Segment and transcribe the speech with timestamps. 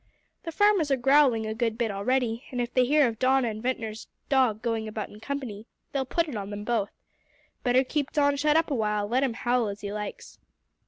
[0.45, 3.61] The farmers are growling a good bit already, and if they hear of Don and
[3.61, 6.89] Ventnor's dog going about in company, they'll put it on them both.
[7.63, 10.39] Better keep Don shut up awhile, let him howl as he likes."